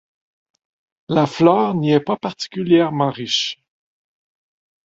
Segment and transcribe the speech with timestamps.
[1.09, 3.61] La flore n'y est pas particulièrement riche.